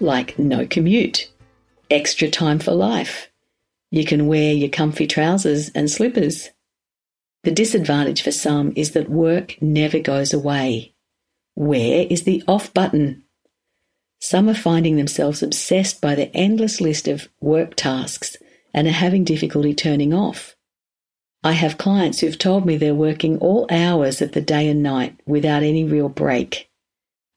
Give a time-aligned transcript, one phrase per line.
[0.00, 1.30] like no commute,
[1.90, 3.30] extra time for life.
[3.90, 6.50] You can wear your comfy trousers and slippers.
[7.44, 10.94] The disadvantage for some is that work never goes away.
[11.54, 13.22] Where is the off button?
[14.20, 18.36] Some are finding themselves obsessed by the endless list of work tasks
[18.74, 20.56] and are having difficulty turning off.
[21.42, 25.20] I have clients who've told me they're working all hours of the day and night
[25.26, 26.68] without any real break.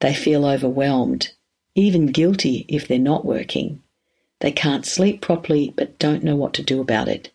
[0.02, 1.32] They feel overwhelmed,
[1.76, 3.82] even guilty if they're not working.
[4.40, 7.32] They can't sleep properly but don't know what to do about it.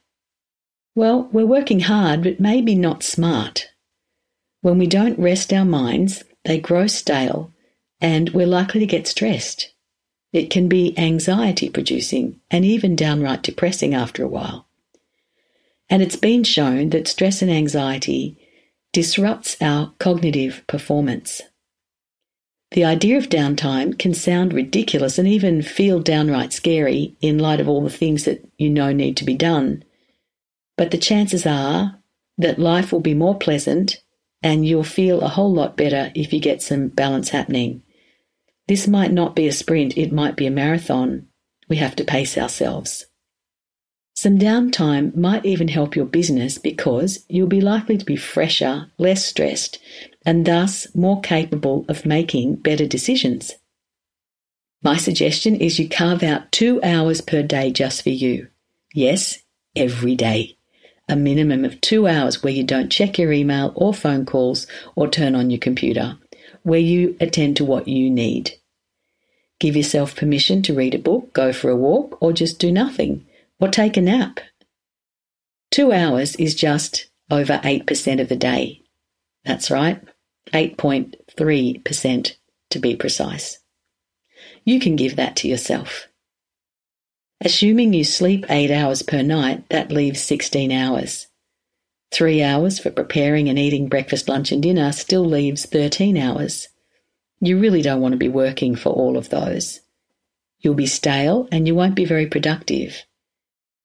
[0.94, 3.68] Well, we're working hard but maybe not smart.
[4.60, 7.52] When we don't rest our minds, they grow stale
[8.00, 9.72] and we're likely to get stressed.
[10.32, 14.66] It can be anxiety producing and even downright depressing after a while.
[15.88, 18.38] And it's been shown that stress and anxiety
[18.92, 21.42] disrupts our cognitive performance.
[22.74, 27.68] The idea of downtime can sound ridiculous and even feel downright scary in light of
[27.68, 29.84] all the things that you know need to be done.
[30.76, 32.00] But the chances are
[32.36, 34.02] that life will be more pleasant
[34.42, 37.84] and you'll feel a whole lot better if you get some balance happening.
[38.66, 41.28] This might not be a sprint, it might be a marathon.
[41.68, 43.06] We have to pace ourselves.
[44.16, 49.26] Some downtime might even help your business because you'll be likely to be fresher, less
[49.26, 49.80] stressed,
[50.24, 53.54] and thus more capable of making better decisions.
[54.84, 58.48] My suggestion is you carve out two hours per day just for you.
[58.94, 59.42] Yes,
[59.74, 60.58] every day.
[61.08, 65.08] A minimum of two hours where you don't check your email or phone calls or
[65.08, 66.18] turn on your computer,
[66.62, 68.52] where you attend to what you need.
[69.58, 73.26] Give yourself permission to read a book, go for a walk, or just do nothing
[73.60, 74.40] or take a nap.
[75.70, 78.82] Two hours is just over 8% of the day.
[79.44, 80.00] That's right,
[80.52, 82.36] 8.3%
[82.70, 83.58] to be precise.
[84.64, 86.08] You can give that to yourself.
[87.40, 91.26] Assuming you sleep 8 hours per night, that leaves 16 hours.
[92.12, 96.68] 3 hours for preparing and eating breakfast, lunch, and dinner still leaves 13 hours.
[97.40, 99.80] You really don't want to be working for all of those.
[100.60, 103.04] You'll be stale and you won't be very productive.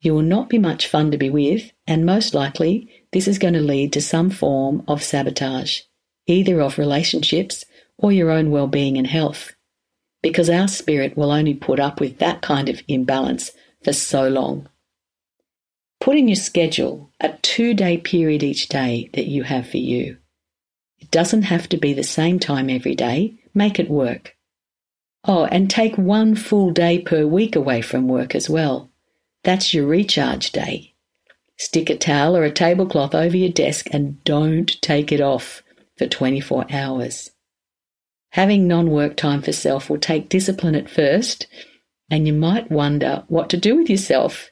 [0.02, 3.54] You will not be much fun to be with, and most likely this is going
[3.56, 5.82] to lead to some form of sabotage,
[6.26, 7.66] either of relationships
[7.98, 9.54] or your own well being and health.
[10.22, 13.52] Because our spirit will only put up with that kind of imbalance
[13.84, 14.70] for so long.
[16.00, 20.18] Put in your schedule a two day period each day that you have for you.
[21.00, 24.36] It doesn't have to be the same time every day, make it work.
[25.26, 28.89] Oh, and take one full day per week away from work as well.
[29.50, 30.94] That's your recharge day.
[31.58, 35.64] Stick a towel or a tablecloth over your desk and don't take it off
[35.98, 37.32] for 24 hours.
[38.34, 41.48] Having non work time for self will take discipline at first,
[42.12, 44.52] and you might wonder what to do with yourself.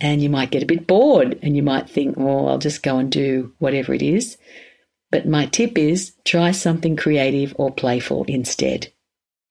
[0.00, 2.98] And you might get a bit bored and you might think, oh, I'll just go
[2.98, 4.36] and do whatever it is.
[5.12, 8.92] But my tip is try something creative or playful instead.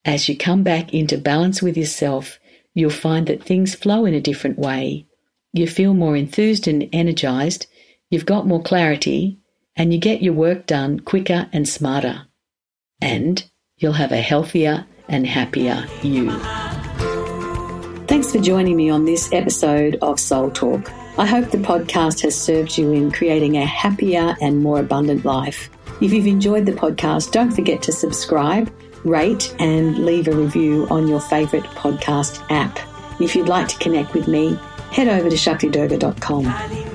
[0.04, 2.40] As you come back into balance with yourself,
[2.74, 5.08] you'll find that things flow in a different way.
[5.54, 7.68] You feel more enthused and energized,
[8.10, 9.40] you've got more clarity,
[9.76, 12.28] and you get your work done quicker and smarter.
[13.02, 13.44] And
[13.78, 16.30] you'll have a healthier and happier you.
[18.08, 20.92] Thanks for joining me on this episode of Soul Talk.
[21.18, 25.70] I hope the podcast has served you in creating a happier and more abundant life.
[26.02, 28.72] If you've enjoyed the podcast, don't forget to subscribe
[29.04, 32.80] rate, and leave a review on your favourite podcast app.
[33.20, 34.60] If you'd like to connect with me,
[34.92, 36.89] head over to shaktidurga.com.